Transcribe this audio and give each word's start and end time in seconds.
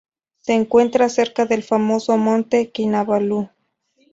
Se 0.39 0.55
encuentra 0.55 1.09
cerca 1.09 1.45
del 1.45 1.61
famoso 1.61 2.17
Monte 2.17 2.71
Kinabalu. 2.71 3.49